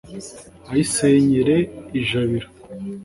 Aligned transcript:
ayisenyere 0.71 1.57
ijabiro, 1.99 2.47